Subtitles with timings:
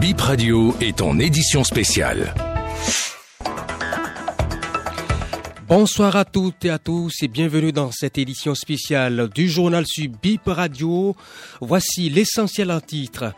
[0.00, 2.32] Bip Radio est en édition spéciale.
[5.66, 10.08] Bonsoir à toutes et à tous et bienvenue dans cette édition spéciale du journal sur
[10.22, 11.16] Bip Radio.
[11.60, 13.32] Voici l'essentiel en titre.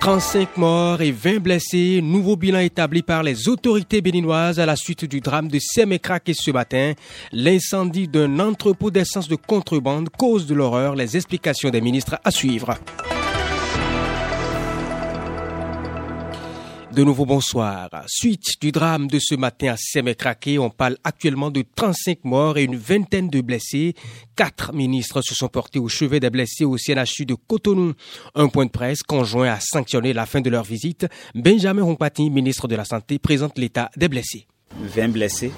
[0.00, 5.06] 35 morts et 20 blessés, nouveau bilan établi par les autorités béninoises à la suite
[5.06, 6.92] du drame de Semekraké ce matin.
[7.32, 12.78] L'incendie d'un entrepôt d'essence de contrebande cause de l'horreur, les explications des ministres à suivre.
[16.94, 17.90] De nouveau bonsoir.
[18.06, 22.62] Suite du drame de ce matin à Semekrake, on parle actuellement de 35 morts et
[22.62, 23.94] une vingtaine de blessés.
[24.36, 27.94] Quatre ministres se sont portés au chevet des blessés au CNHU de Cotonou.
[28.36, 31.08] Un point de presse conjoint a sanctionné la fin de leur visite.
[31.34, 34.46] Benjamin Rompati, ministre de la Santé, présente l'état des blessés.
[34.78, 35.50] 20 blessés,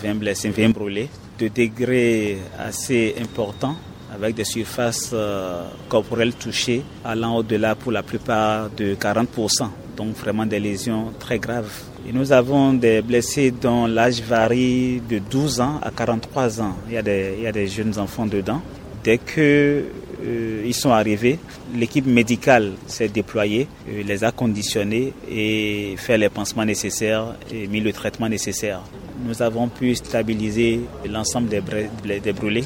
[0.00, 1.08] 20 blessés, 20 brûlés,
[1.40, 3.76] de degrés assez importants
[4.14, 10.46] avec des surfaces euh, corporelles touchées allant au-delà pour la plupart de 40% donc vraiment
[10.46, 11.72] des lésions très graves.
[12.08, 16.76] Et nous avons des blessés dont l'âge varie de 12 ans à 43 ans.
[16.88, 18.60] Il y a des, il y a des jeunes enfants dedans.
[19.02, 19.84] Dès que
[20.24, 21.38] euh, ils sont arrivés,
[21.74, 27.80] l'équipe médicale s'est déployée, euh, les a conditionnés et fait les pansements nécessaires et mis
[27.80, 28.80] le traitement nécessaire.
[29.24, 32.64] Nous avons pu stabiliser l'ensemble des, des brûlés,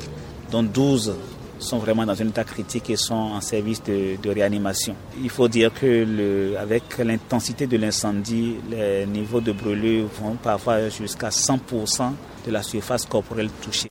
[0.51, 1.14] dont 12
[1.61, 4.97] sont vraiment dans un état critique et sont en service de, réanimation.
[5.22, 10.89] Il faut dire que le, avec l'intensité de l'incendie, les niveaux de brûlure vont parfois
[10.89, 12.12] jusqu'à 100%
[12.47, 13.89] de la surface corporelle touchée.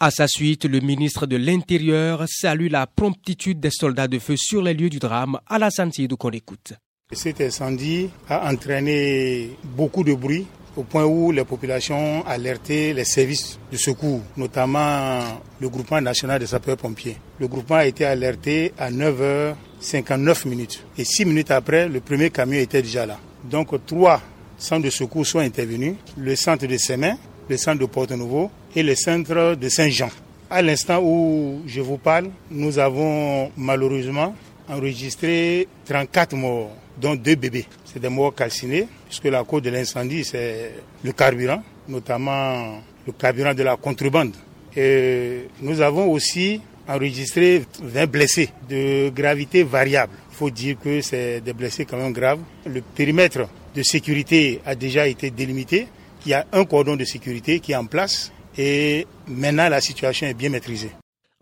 [0.00, 4.62] À sa suite, le ministre de l'Intérieur salue la promptitude des soldats de feu sur
[4.62, 6.72] les lieux du drame à la santé qu'on écoute.
[7.12, 13.58] Cet incendie a entraîné beaucoup de bruit au point où les populations alerté les services
[13.70, 15.20] de secours, notamment
[15.60, 17.16] le groupement national des sapeurs-pompiers.
[17.38, 20.84] Le groupement a été alerté à 9h59 minutes.
[20.98, 23.18] Et six minutes après, le premier camion était déjà là.
[23.44, 24.20] Donc trois
[24.58, 27.16] centres de secours sont intervenus, le centre de Sémin,
[27.48, 30.10] le centre de Porto-Nouveau et le centre de Saint-Jean.
[30.50, 34.34] À l'instant où je vous parle, nous avons malheureusement
[34.68, 36.70] enregistré 34 morts,
[37.00, 37.66] dont deux bébés.
[37.84, 40.72] C'est des morts calcinés, puisque la cause de l'incendie, c'est
[41.02, 44.34] le carburant, notamment le carburant de la contrebande.
[44.76, 50.14] Et nous avons aussi enregistré 20 blessés de gravité variable.
[50.32, 52.40] Il faut dire que c'est des blessés quand même graves.
[52.66, 55.86] Le périmètre de sécurité a déjà été délimité.
[56.26, 60.26] Il y a un cordon de sécurité qui est en place et maintenant la situation
[60.26, 60.90] est bien maîtrisée.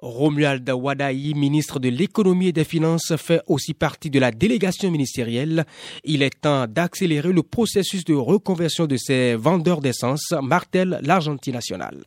[0.02, 5.64] Romuald Wadaï, ministre de l'économie et des finances, fait aussi partie de la délégation ministérielle.
[6.04, 12.02] Il est temps d'accélérer le processus de reconversion de ces vendeurs d'essence, martèle l'Argentine nationale.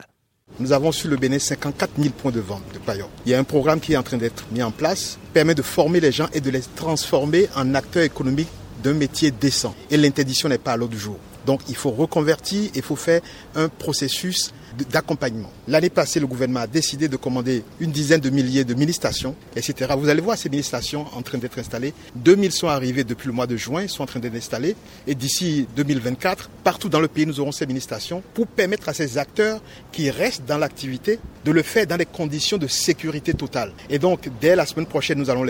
[0.60, 3.10] Nous avons sur le Bénin 54 000 points de vente de paillons.
[3.26, 5.62] Il y a un programme qui est en train d'être mis en place, permet de
[5.62, 8.50] former les gens et de les transformer en acteurs économiques
[8.84, 9.74] d'un métier décent.
[9.90, 11.18] Et l'interdiction n'est pas à l'ordre du jour.
[11.46, 13.22] Donc il faut reconvertir, il faut faire
[13.56, 14.54] un processus
[14.92, 15.52] d'accompagnement.
[15.68, 19.94] L'année passée, le gouvernement a décidé de commander une dizaine de milliers de mini-stations, etc.
[19.98, 21.94] Vous allez voir ces mini-stations en train d'être installées.
[22.16, 24.76] 2000 sont arrivés depuis le mois de juin, sont en train d'être installés.
[25.08, 29.18] Et d'ici 2024, partout dans le pays, nous aurons ces mini-stations pour permettre à ces
[29.18, 33.72] acteurs qui restent dans l'activité de le faire dans des conditions de sécurité totale.
[33.90, 35.46] Et donc, dès la semaine prochaine, nous allons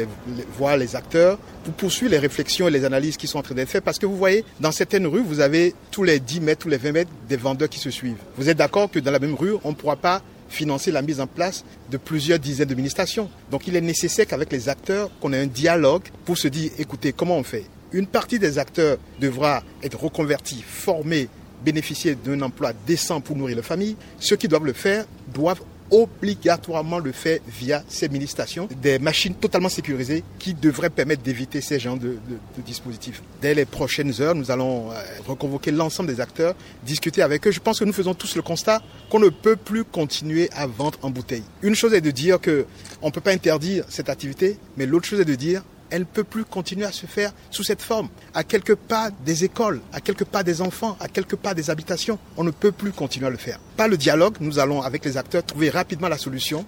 [0.58, 3.70] voir les acteurs pour poursuivre les réflexions et les analyses qui sont en train d'être
[3.70, 3.84] faites.
[3.84, 6.78] Parce que vous voyez, dans certaines rues, vous avez tous les 10 mètres, tous les
[6.78, 8.18] 20 mètres des vendeurs qui se suivent.
[8.38, 11.20] Vous êtes d'accord que dans la même rue, on ne pourra pas financer la mise
[11.20, 13.30] en place de plusieurs dizaines de ministrations.
[13.52, 17.14] Donc il est nécessaire qu'avec les acteurs, qu'on ait un dialogue pour se dire, écoutez,
[17.14, 17.66] comment on fait?
[17.92, 21.30] Une partie des acteurs devra être reconvertie, formée,
[21.64, 23.96] bénéficier d'un emploi décent pour nourrir la famille.
[24.20, 29.70] Ceux qui doivent le faire doivent obligatoirement le faire via ces mini-stations, des machines totalement
[29.70, 32.18] sécurisées qui devraient permettre d'éviter ces genres de,
[32.66, 33.22] dispositifs.
[33.42, 34.96] Dès les prochaines heures, nous allons euh,
[35.28, 37.52] reconvoquer l'ensemble des acteurs, discuter avec eux.
[37.52, 40.98] Je pense que nous faisons tous le constat qu'on ne peut plus continuer à vendre
[41.02, 41.44] en bouteille.
[41.62, 42.66] Une chose est de dire que
[43.02, 46.06] on ne peut pas interdire cette activité, mais l'autre chose est de dire elle ne
[46.06, 48.10] peut plus continuer à se faire sous cette forme.
[48.34, 52.20] À quelque pas des écoles, à quelque pas des enfants, à quelque pas des habitations,
[52.38, 53.60] on ne peut plus continuer à le faire.
[53.78, 56.66] Par le dialogue, nous allons avec les acteurs trouver rapidement la solution.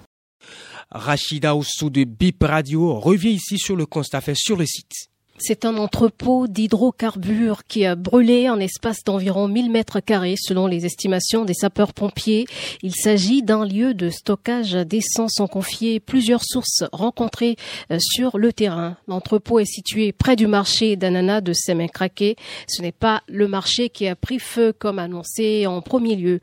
[0.89, 5.09] Rachida Oussou de BIP Radio revient ici sur le constat fait sur le site.
[5.39, 10.87] C'est un entrepôt d'hydrocarbures qui a brûlé en espace d'environ 1000 mètres carrés selon les
[10.87, 12.47] estimations des sapeurs-pompiers.
[12.81, 17.55] Il s'agit d'un lieu de stockage d'essence en confié plusieurs sources rencontrées
[17.91, 18.97] euh, sur le terrain.
[19.07, 22.35] L'entrepôt est situé près du marché d'ananas de Semin-Craqué.
[22.67, 26.39] Ce n'est pas le marché qui a pris feu comme annoncé en premier lieu.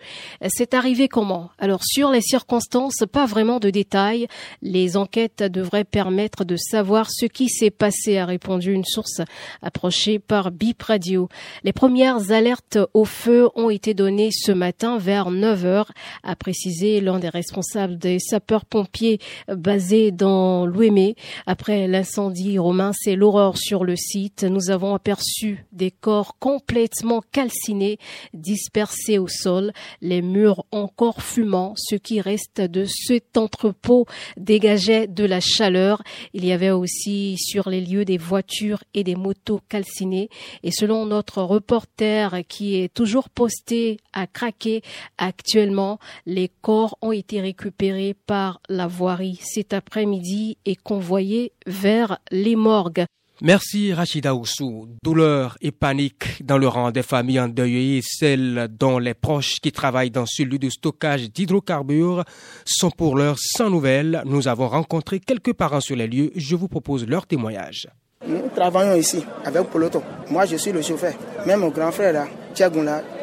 [0.46, 1.50] C'est arrivé comment?
[1.58, 4.28] Alors sur les circonstances, pas vraiment de détails.
[4.62, 9.20] Les enquêtes devraient permettre de savoir ce qui s'est passé, a répondu une source
[9.62, 11.28] approchée par BIP Radio.
[11.62, 15.92] Les premières alertes au feu ont été données ce matin vers 9 heures,
[16.22, 21.16] a précisé l'un des responsables des sapeurs-pompiers basés dans l'Ouémé.
[21.46, 24.44] Après l'incendie romain, c'est l'horreur sur le site.
[24.44, 27.98] Nous avons aperçu des corps complètement calcinés,
[28.32, 34.06] dispersés au sol, les murs encore fumants, ce qui reste de cet entrepôt
[34.36, 36.02] dégageait de la chaleur.
[36.32, 40.28] Il y avait aussi sur les lieux des voitures et des motos calcinées.
[40.62, 44.82] Et selon notre reporter qui est toujours posté à craquer
[45.18, 52.56] actuellement, les corps ont été récupérés par la voirie cet après-midi et convoyés vers les
[52.56, 53.06] morgues.
[53.40, 54.88] Merci Rachida Oussou.
[55.02, 60.12] Douleur et panique dans le rang des familles endeuillées, celles dont les proches qui travaillent
[60.12, 62.24] dans celui de stockage d'hydrocarbures
[62.64, 64.22] sont pour l'heure sans nouvelles.
[64.24, 66.30] Nous avons rencontré quelques parents sur les lieux.
[66.36, 67.88] Je vous propose leur témoignage.
[68.26, 70.02] Nous travaillons ici avec Poloto.
[70.30, 71.12] Moi, je suis le chauffeur.
[71.46, 72.26] Même mon grand frère, là,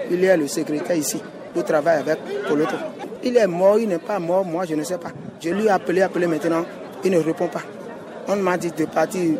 [0.09, 1.19] il est le secrétaire ici.
[1.55, 2.75] Il travaille avec Poloto.
[3.23, 5.09] Il est mort, il n'est pas mort, moi, je ne sais pas.
[5.39, 6.65] Je lui ai appelé, appelé maintenant.
[7.03, 7.61] Il ne répond pas.
[8.27, 9.37] On m'a dit de partir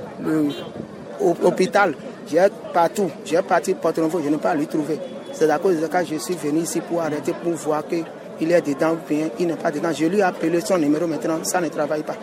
[1.20, 1.94] au hôpital.
[2.28, 3.10] J'ai partout.
[3.26, 5.00] J'ai parti Porte Nouveau, je n'ai pas lui trouver.
[5.34, 7.84] C'est à cause de ça que je suis venu ici pour arrêter, pour voir
[8.42, 9.92] qu'il est dedans ou bien il n'est pas dedans.
[9.94, 12.16] Je lui ai appelé son numéro maintenant, ça ne travaille pas.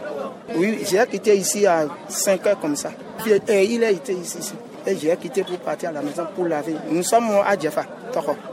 [0.57, 2.91] Oui, j'ai quitté ici à 5 heures comme ça.
[3.47, 4.53] Et il a été ici.
[4.85, 6.75] Et j'ai quitté pour partir à la maison pour laver.
[6.91, 7.85] Nous sommes à Jeffa,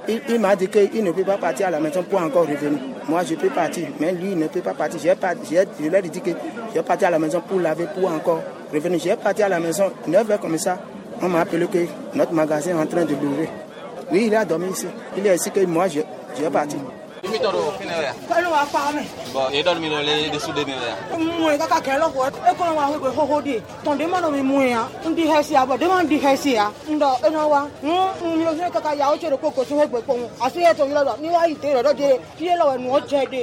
[0.07, 2.79] Il, il m'a dit qu'il ne peut pas partir à la maison pour encore revenir.
[3.09, 4.99] Moi, je peux partir, mais lui, il ne peut pas partir.
[5.01, 5.15] J'ai,
[5.79, 6.31] je lui ai dit que
[6.75, 8.99] je vais à la maison pour laver, pour encore revenir.
[8.99, 10.77] J'ai parti à la maison, 9 heures comme ça.
[11.19, 11.79] On m'a appelé que
[12.13, 13.49] notre magasin est en train de brûler.
[14.11, 14.85] Oui, il a dormi ici.
[15.17, 16.01] Il est ici que moi, je,
[16.37, 16.79] je vais partir.
[17.35, 18.13] Kami toro, kena ya.
[18.31, 19.07] Kalau apa nih?
[19.35, 21.17] Bɔn e dɔ mi lɔ le de su de mi ya.
[21.17, 24.21] mun ka ka kɛ lɔ fɔ e kɔnɔ wa ko hoho de tɔn de ma
[24.21, 24.87] dɔ mi mun ya.
[25.05, 25.65] N di hɛsi ya.
[25.65, 26.71] Bɔ de ma di hɛsi ya.
[26.89, 27.89] N dɔ e nɔ wa n
[28.23, 30.29] n mi o ka ka ya o cɛ de ko ko sun he gbɛ kpɔn
[30.41, 32.99] a se yɛ yɔrɔ la ni wa yi te yɔrɔ de fiye la wa nuwɔ
[33.09, 33.41] cɛ de.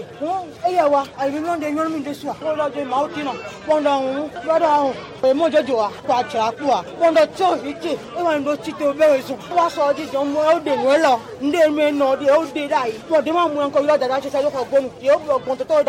[0.66, 2.72] E yɛ wa a yi mi lɔn de ɲɔni mi de su wa ko lɔ
[2.74, 3.32] de maaw ti nɔ
[3.66, 6.66] pɔndɔ n lɔdɔ ahun o ye mo jɛ jɔ wa ko a cɛ a ku
[6.66, 9.38] wa pɔndɔ tí o fi tè e wa ni do ti te o bɛɛ sùn
[9.54, 12.44] wa sɔ di jɔn mo o de nu lɔ n de mi nɔ de o
[12.46, 12.94] de da yi.
[13.10, 15.81] Pɔn de ma mun ko yɔrɔ dada cɛ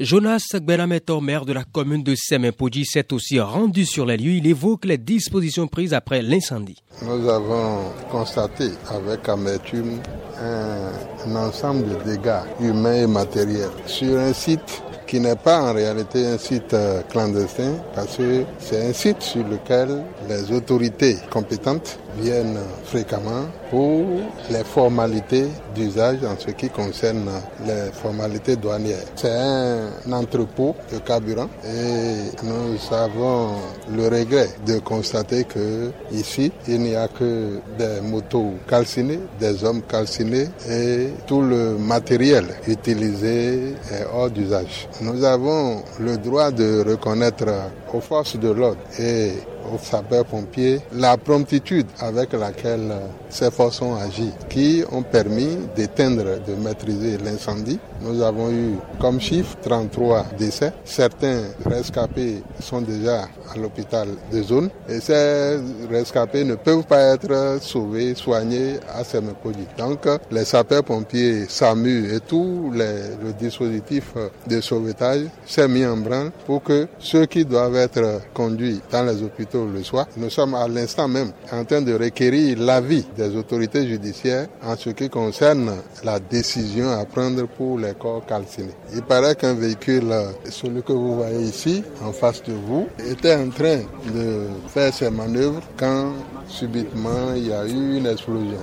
[0.00, 4.32] Jonas Gbenametor, maire de la commune de Semenpodji, s'est aussi rendu sur les lieux.
[4.32, 6.82] Il évoque les dispositions prises après l'incendie.
[7.02, 10.00] Nous avons constaté avec amertume
[10.40, 16.26] un, ensemble de dégâts humains et matériels sur un site qui n'est pas en réalité
[16.26, 22.58] un site euh, clandestin parce que c'est un site sur lequel les autorités compétentes viennent
[22.84, 24.04] fréquemment pour
[24.50, 27.28] les formalités d'usage en ce qui concerne
[27.66, 29.04] les formalités douanières.
[29.16, 33.54] C'est un entrepôt de carburant et nous avons
[33.94, 39.82] le regret de constater que ici il n'y a que des motos calcinées, des hommes
[39.82, 44.88] calcinés et tout le matériel utilisé est hors d'usage.
[45.00, 47.46] Nous avons le droit de reconnaître
[47.92, 49.32] aux forces de l'ordre et
[49.72, 52.92] aux sapeurs-pompiers la promptitude avec laquelle
[53.28, 57.78] ces forces ont agi, qui ont permis d'éteindre, de maîtriser l'incendie.
[58.00, 60.72] Nous avons eu comme chiffre 33 décès.
[60.84, 63.22] Certains rescapés sont déjà
[63.52, 65.58] à l'hôpital de zone et ces
[65.90, 69.66] rescapés ne peuvent pas être sauvés, soignés à Semepoli.
[69.78, 74.12] Donc les sapeurs-pompiers, SAMU et tout les, le dispositif
[74.46, 79.22] de sauvetage s'est mis en branle pour que ceux qui doivent être conduits dans les
[79.22, 80.06] hôpitaux le soient.
[80.16, 84.90] Nous sommes à l'instant même en train de requérir l'avis des autorités judiciaires en ce
[84.90, 88.74] qui concerne la décision à prendre pour les corps calcinés.
[88.94, 90.12] Il paraît qu'un véhicule,
[90.50, 93.80] celui que vous voyez ici, en face de vous, était en train
[94.14, 96.12] de faire ses manœuvres quand
[96.48, 98.58] subitement il y a eu une explosion.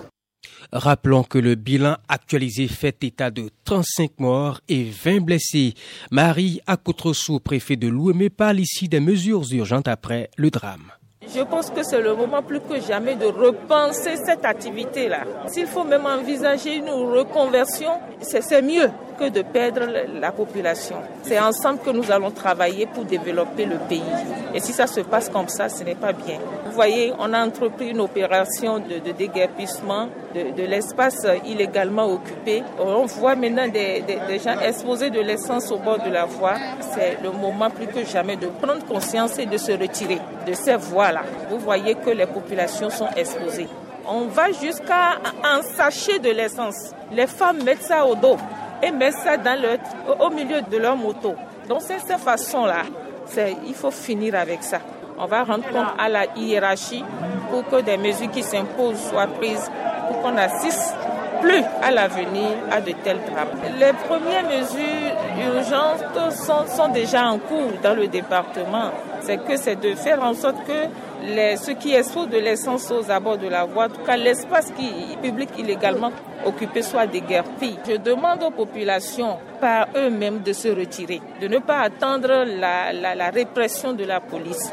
[0.72, 5.74] Rappelons que le bilan actualisé fait état de 35 morts et 20 blessés.
[6.12, 10.92] Marie Akoutrosou, préfet de l'Ouémé, parle ici des mesures urgentes après le drame.
[11.34, 15.24] Je pense que c'est le moment plus que jamais de repenser cette activité-là.
[15.48, 19.82] S'il faut même envisager une reconversion, c'est mieux que de perdre
[20.20, 20.98] la population.
[21.22, 24.02] C'est ensemble que nous allons travailler pour développer le pays.
[24.56, 26.40] Et si ça se passe comme ça, ce n'est pas bien.
[26.66, 32.64] Vous voyez, on a entrepris une opération de déguerpissement de, l'espace illégalement occupé.
[32.80, 34.04] On voit maintenant des,
[34.44, 36.56] gens exposer de l'essence au bord de la voie.
[36.94, 40.76] C'est le moment plus que jamais de prendre conscience et de se retirer de ces
[40.76, 41.24] voies-là.
[41.50, 43.68] Vous voyez que les populations sont exposées.
[44.08, 46.92] On va jusqu'à un sachet de l'essence.
[47.12, 48.38] Les femmes mettent ça au dos
[48.82, 49.78] et mettent ça dans leur,
[50.20, 51.36] au milieu de leur moto.
[51.68, 52.84] Donc c'est cette façon-là
[53.68, 54.80] Il faut finir avec ça.
[55.18, 57.04] On va rendre compte à la hiérarchie
[57.52, 59.70] pour que des mesures qui s'imposent soient prises
[60.22, 60.96] qu'on assiste
[61.42, 63.50] plus à l'avenir à de tels drames.
[63.80, 65.16] Les premières mesures
[65.56, 68.92] urgentes sont, déjà en cours dans le département.
[69.22, 70.88] C'est que c'est de faire en sorte que
[71.26, 74.72] les, ce qui expose de l'essence aux abords de la voie, en tout cas l'espace
[74.72, 76.12] qui public illégalement
[76.46, 77.78] occupé soit déguerpi.
[77.88, 83.30] Je demande aux populations par eux-mêmes de se retirer, de ne pas attendre la, la
[83.30, 84.72] répression de la police.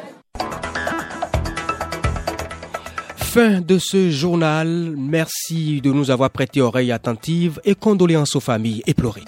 [3.30, 4.94] Fin de ce journal.
[4.96, 9.24] Merci de nous avoir prêté oreille attentive et condoléances aux familles éplorées.